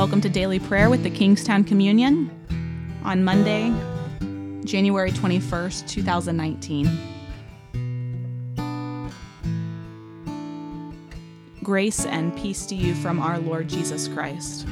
Welcome 0.00 0.22
to 0.22 0.30
Daily 0.30 0.58
Prayer 0.58 0.88
with 0.88 1.02
the 1.02 1.10
Kingstown 1.10 1.62
Communion 1.62 2.30
on 3.04 3.22
Monday, 3.22 3.70
January 4.64 5.12
21st, 5.12 5.86
2019. 5.86 6.88
Grace 11.62 12.06
and 12.06 12.34
peace 12.34 12.64
to 12.64 12.74
you 12.74 12.94
from 12.94 13.20
our 13.20 13.38
Lord 13.40 13.68
Jesus 13.68 14.08
Christ. 14.08 14.66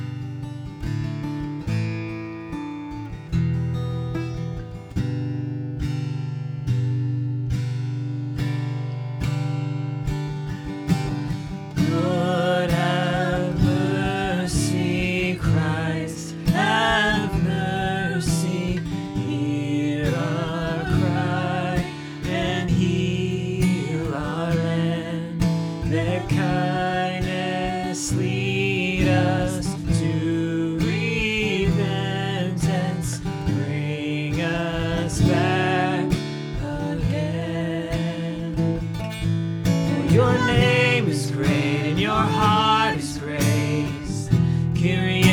Your 40.19 40.47
name 40.49 41.07
is 41.07 41.31
great 41.31 41.91
and 41.91 42.01
your 42.01 42.11
heart 42.11 42.97
is 42.97 43.19
grace. 43.19 44.29
Kyrie 44.75 45.28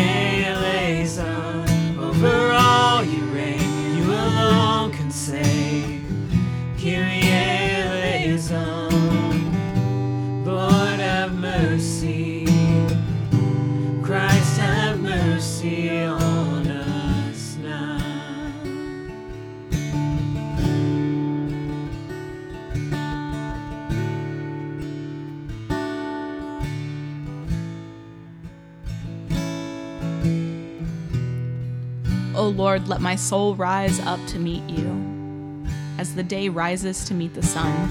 Lord, 32.76 32.90
let 32.90 33.00
my 33.00 33.16
soul 33.16 33.56
rise 33.56 34.02
up 34.02 34.20
to 34.28 34.38
meet 34.38 34.62
you, 34.64 35.66
as 35.98 36.14
the 36.14 36.24
day 36.24 36.50
rises 36.50 37.06
to 37.06 37.14
meet 37.14 37.34
the 37.34 37.42
sun. 37.42 37.90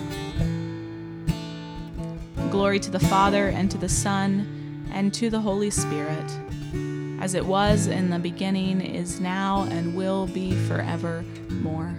Glory 2.51 2.79
to 2.81 2.91
the 2.91 3.01
Father, 3.01 3.49
and 3.49 3.71
to 3.71 3.79
the 3.79 3.89
Son, 3.89 4.87
and 4.93 5.15
to 5.15 5.31
the 5.31 5.41
Holy 5.41 5.71
Spirit, 5.71 6.31
as 7.19 7.33
it 7.33 7.47
was 7.47 7.87
in 7.87 8.11
the 8.11 8.19
beginning, 8.19 8.83
is 8.83 9.21
now, 9.21 9.63
and 9.71 9.97
will 9.97 10.27
be 10.27 10.53
forevermore. 10.69 11.95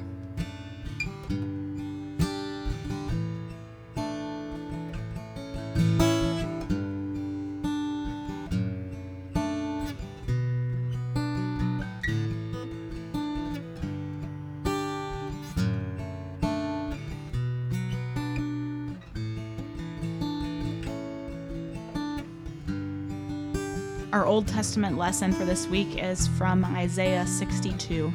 Our 24.16 24.26
Old 24.26 24.48
Testament 24.48 24.98
lesson 24.98 25.34
for 25.34 25.44
this 25.44 25.68
week 25.68 26.02
is 26.02 26.26
from 26.26 26.64
Isaiah 26.64 27.28
62, 27.28 28.14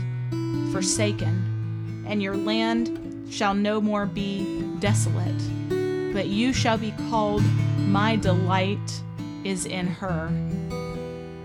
forsaken, 0.72 2.06
and 2.08 2.24
your 2.24 2.38
land 2.38 3.28
shall 3.30 3.54
no 3.54 3.82
more 3.82 4.06
be 4.06 4.64
desolate, 4.80 6.14
but 6.14 6.28
you 6.28 6.54
shall 6.54 6.78
be 6.78 6.94
called, 7.10 7.44
My 7.78 8.16
delight 8.16 9.04
is 9.44 9.66
in 9.66 9.88
her, 9.88 10.28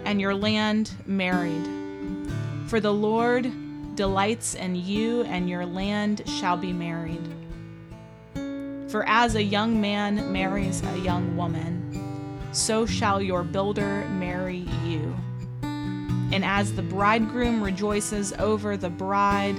and 0.04 0.20
your 0.20 0.34
land 0.34 0.92
married. 1.06 1.68
For 2.68 2.80
the 2.80 2.92
Lord 2.92 3.50
delights 3.96 4.54
in 4.54 4.74
you, 4.76 5.22
and 5.22 5.48
your 5.48 5.66
land 5.66 6.22
shall 6.26 6.56
be 6.56 6.72
married. 6.72 7.28
For 8.88 9.04
as 9.06 9.34
a 9.34 9.42
young 9.42 9.80
man 9.80 10.32
marries 10.32 10.82
a 10.82 10.98
young 10.98 11.36
woman, 11.36 11.81
so 12.52 12.86
shall 12.86 13.20
your 13.20 13.42
builder 13.42 14.06
marry 14.10 14.66
you. 14.84 15.16
And 15.62 16.44
as 16.44 16.74
the 16.74 16.82
bridegroom 16.82 17.62
rejoices 17.62 18.32
over 18.34 18.76
the 18.76 18.90
bride, 18.90 19.56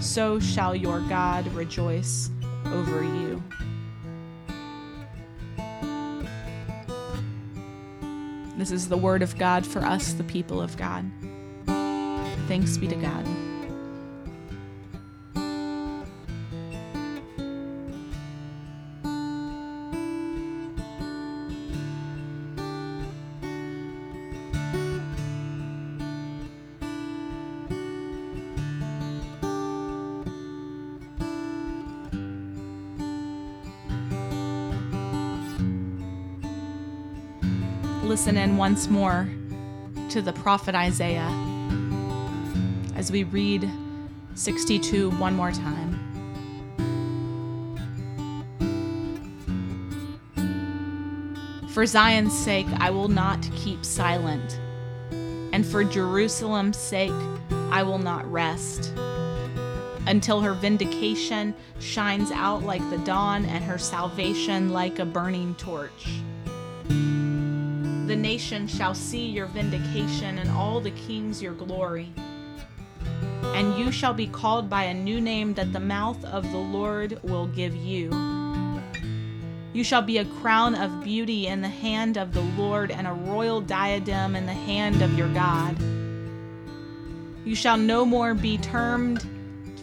so 0.00 0.38
shall 0.38 0.74
your 0.74 1.00
God 1.00 1.46
rejoice 1.48 2.30
over 2.66 3.02
you. 3.02 3.42
This 8.56 8.70
is 8.72 8.88
the 8.88 8.96
word 8.96 9.22
of 9.22 9.38
God 9.38 9.66
for 9.66 9.80
us, 9.80 10.12
the 10.12 10.24
people 10.24 10.60
of 10.60 10.76
God. 10.76 11.10
Thanks 12.46 12.76
be 12.76 12.88
to 12.88 12.96
God. 12.96 13.39
Listen 38.10 38.36
in 38.36 38.56
once 38.56 38.88
more 38.88 39.28
to 40.08 40.20
the 40.20 40.32
prophet 40.32 40.74
Isaiah 40.74 41.30
as 42.96 43.12
we 43.12 43.22
read 43.22 43.70
62 44.34 45.10
one 45.10 45.36
more 45.36 45.52
time. 45.52 45.94
For 51.68 51.86
Zion's 51.86 52.36
sake, 52.36 52.66
I 52.78 52.90
will 52.90 53.06
not 53.06 53.48
keep 53.54 53.84
silent, 53.84 54.58
and 55.52 55.64
for 55.64 55.84
Jerusalem's 55.84 56.78
sake, 56.78 57.12
I 57.70 57.84
will 57.84 57.98
not 57.98 58.28
rest 58.28 58.92
until 60.08 60.40
her 60.40 60.54
vindication 60.54 61.54
shines 61.78 62.32
out 62.32 62.64
like 62.64 62.82
the 62.90 62.98
dawn 62.98 63.44
and 63.44 63.62
her 63.62 63.78
salvation 63.78 64.70
like 64.70 64.98
a 64.98 65.04
burning 65.04 65.54
torch. 65.54 66.08
The 68.10 68.16
nation 68.16 68.66
shall 68.66 68.92
see 68.92 69.26
your 69.26 69.46
vindication 69.46 70.38
and 70.38 70.50
all 70.50 70.80
the 70.80 70.90
kings 70.90 71.40
your 71.40 71.54
glory. 71.54 72.12
and 73.54 73.78
you 73.78 73.92
shall 73.92 74.12
be 74.14 74.26
called 74.26 74.68
by 74.68 74.84
a 74.84 74.94
new 74.94 75.20
name 75.20 75.54
that 75.54 75.72
the 75.72 75.78
mouth 75.80 76.24
of 76.24 76.50
the 76.50 76.58
Lord 76.58 77.20
will 77.22 77.46
give 77.46 77.76
you. 77.76 78.10
You 79.72 79.84
shall 79.84 80.02
be 80.02 80.18
a 80.18 80.24
crown 80.24 80.74
of 80.74 81.04
beauty 81.04 81.46
in 81.46 81.60
the 81.60 81.68
hand 81.68 82.16
of 82.16 82.32
the 82.32 82.40
Lord, 82.40 82.90
and 82.90 83.06
a 83.06 83.12
royal 83.12 83.60
diadem 83.60 84.34
in 84.34 84.46
the 84.46 84.52
hand 84.52 85.02
of 85.02 85.16
your 85.16 85.32
God. 85.32 85.80
You 87.44 87.54
shall 87.54 87.76
no 87.76 88.04
more 88.04 88.34
be 88.34 88.58
termed 88.58 89.24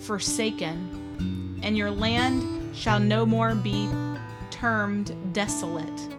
forsaken, 0.02 1.62
and 1.64 1.78
your 1.78 1.92
land 1.92 2.76
shall 2.76 3.00
no 3.00 3.26
more 3.26 3.56
be 3.56 3.90
termed 4.52 5.16
desolate. 5.34 6.17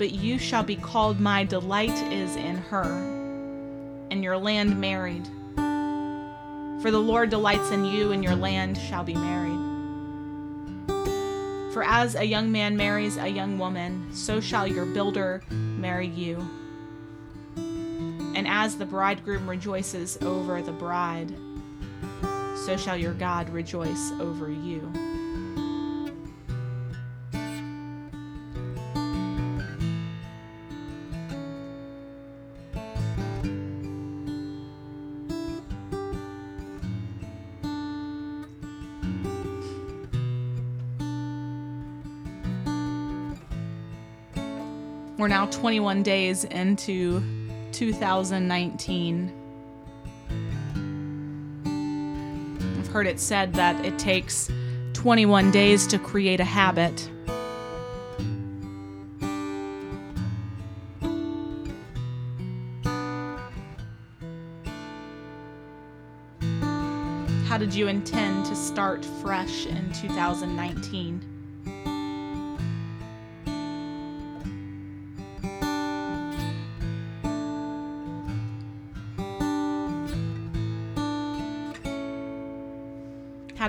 But 0.00 0.12
you 0.12 0.38
shall 0.38 0.62
be 0.62 0.76
called, 0.76 1.20
My 1.20 1.44
delight 1.44 1.90
is 2.10 2.34
in 2.34 2.56
her, 2.56 2.84
and 4.10 4.24
your 4.24 4.38
land 4.38 4.80
married. 4.80 5.26
For 6.80 6.90
the 6.90 6.98
Lord 6.98 7.28
delights 7.28 7.70
in 7.70 7.84
you, 7.84 8.12
and 8.12 8.24
your 8.24 8.34
land 8.34 8.78
shall 8.78 9.04
be 9.04 9.12
married. 9.12 9.60
For 11.74 11.84
as 11.84 12.14
a 12.14 12.24
young 12.24 12.50
man 12.50 12.78
marries 12.78 13.18
a 13.18 13.28
young 13.28 13.58
woman, 13.58 14.08
so 14.10 14.40
shall 14.40 14.66
your 14.66 14.86
builder 14.86 15.42
marry 15.50 16.06
you. 16.06 16.48
And 17.58 18.48
as 18.48 18.78
the 18.78 18.86
bridegroom 18.86 19.50
rejoices 19.50 20.16
over 20.22 20.62
the 20.62 20.72
bride, 20.72 21.30
so 22.64 22.78
shall 22.78 22.96
your 22.96 23.12
God 23.12 23.50
rejoice 23.50 24.12
over 24.12 24.50
you. 24.50 24.90
We're 45.20 45.28
now 45.28 45.44
21 45.44 46.02
days 46.02 46.44
into 46.44 47.22
2019. 47.72 49.32
I've 52.78 52.88
heard 52.88 53.06
it 53.06 53.20
said 53.20 53.52
that 53.52 53.84
it 53.84 53.98
takes 53.98 54.50
21 54.94 55.50
days 55.50 55.86
to 55.88 55.98
create 55.98 56.40
a 56.40 56.44
habit. 56.44 57.10
How 67.46 67.58
did 67.58 67.74
you 67.74 67.88
intend 67.88 68.46
to 68.46 68.56
start 68.56 69.04
fresh 69.20 69.66
in 69.66 69.92
2019? 69.92 71.39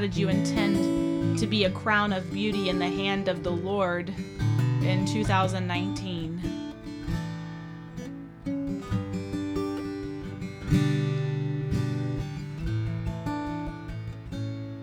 Did 0.01 0.17
you 0.17 0.29
intend 0.29 1.37
to 1.37 1.45
be 1.45 1.65
a 1.65 1.69
crown 1.69 2.11
of 2.11 2.33
beauty 2.33 2.69
in 2.69 2.79
the 2.79 2.87
hand 2.87 3.27
of 3.27 3.43
the 3.43 3.51
Lord 3.51 4.09
in 4.81 5.05
2019? 5.05 6.41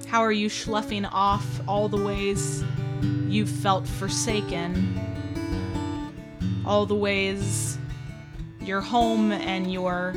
How 0.07 0.23
are 0.23 0.31
you 0.31 0.49
sloughing 0.49 1.05
off 1.05 1.45
all 1.67 1.89
the 1.89 1.97
ways 1.97 2.63
you 3.27 3.45
felt 3.45 3.89
forsaken? 3.89 5.01
All 6.65 6.87
the 6.87 6.95
ways 6.95 7.77
your 8.61 8.81
home 8.81 9.33
and 9.33 9.73
your 9.73 10.15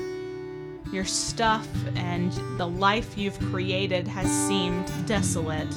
your 0.91 1.05
stuff 1.05 1.67
and 1.95 2.31
the 2.57 2.67
life 2.67 3.17
you've 3.17 3.39
created 3.39 4.07
has 4.07 4.29
seemed 4.47 4.91
desolate. 5.07 5.71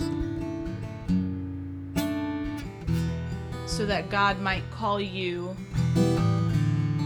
So 3.66 3.86
that 3.86 4.10
God 4.10 4.40
might 4.40 4.68
call 4.70 5.00
you 5.00 5.56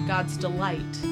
God's 0.06 0.36
delight. 0.36 1.02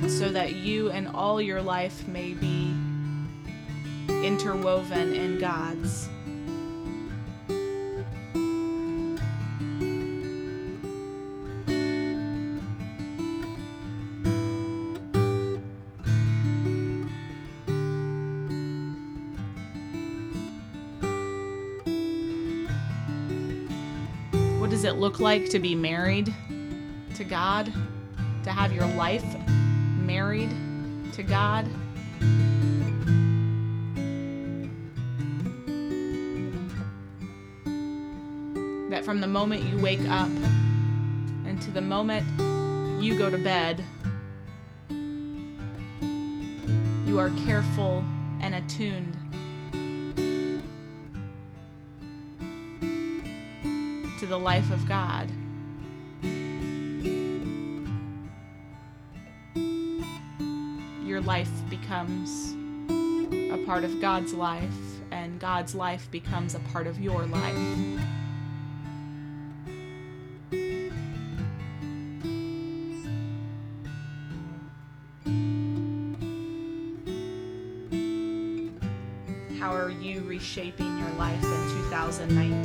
And 0.00 0.10
so 0.10 0.30
that 0.30 0.54
you 0.54 0.90
and 0.90 1.08
all 1.08 1.40
your 1.40 1.60
life 1.60 2.08
may 2.08 2.32
be 2.32 2.74
interwoven 4.08 5.14
in 5.14 5.38
God's. 5.38 6.08
What 24.58 24.70
does 24.70 24.82
it 24.82 24.96
look 24.96 25.20
like 25.20 25.48
to 25.50 25.60
be 25.60 25.76
married 25.76 26.34
to 27.14 27.22
God? 27.22 27.72
To 28.42 28.50
have 28.50 28.72
your 28.72 28.86
life 28.88 29.24
married 30.00 30.50
to 31.12 31.22
God? 31.22 31.64
That 38.90 39.04
from 39.04 39.20
the 39.20 39.28
moment 39.28 39.62
you 39.62 39.78
wake 39.78 40.06
up 40.08 40.28
and 41.46 41.62
to 41.62 41.70
the 41.70 41.80
moment 41.80 42.26
you 43.00 43.16
go 43.16 43.30
to 43.30 43.38
bed, 43.38 43.84
you 47.06 47.18
are 47.20 47.30
careful 47.46 48.04
and 48.40 48.56
attuned 48.56 49.16
the 54.28 54.38
life 54.38 54.70
of 54.70 54.86
God. 54.86 55.30
Your 61.02 61.22
life 61.22 61.50
becomes 61.70 62.54
a 62.90 63.64
part 63.64 63.84
of 63.84 64.00
God's 64.02 64.34
life, 64.34 64.62
and 65.10 65.40
God's 65.40 65.74
life 65.74 66.10
becomes 66.10 66.54
a 66.54 66.58
part 66.60 66.86
of 66.86 67.00
your 67.00 67.24
life. 67.24 67.56
How 79.58 79.74
are 79.74 79.90
you 79.90 80.20
reshaping 80.20 80.98
your 80.98 81.10
life 81.12 81.42
in 81.42 81.82
2019 81.90 82.57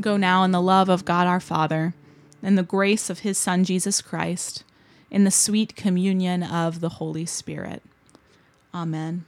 Go 0.00 0.16
now 0.16 0.44
in 0.44 0.50
the 0.50 0.62
love 0.62 0.88
of 0.88 1.04
God 1.04 1.26
our 1.26 1.40
Father, 1.40 1.94
in 2.42 2.54
the 2.54 2.62
grace 2.62 3.10
of 3.10 3.20
his 3.20 3.36
Son 3.36 3.64
Jesus 3.64 4.00
Christ, 4.00 4.64
in 5.10 5.24
the 5.24 5.30
sweet 5.30 5.76
communion 5.76 6.42
of 6.42 6.80
the 6.80 6.88
Holy 6.90 7.26
Spirit. 7.26 7.82
Amen. 8.72 9.26